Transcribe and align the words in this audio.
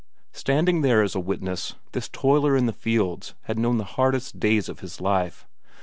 Standing 0.33 0.81
there 0.81 1.03
as 1.03 1.13
a 1.13 1.19
witness, 1.19 1.75
this 1.91 2.09
toiler 2.09 2.57
in 2.57 2.65
the 2.65 2.73
fields 2.73 3.35
had 3.43 3.59
known 3.59 3.77
the 3.77 3.83
hardest 3.83 4.39
days 4.39 4.67
of 4.67 4.79
his 4.79 4.99
life. 4.99 5.45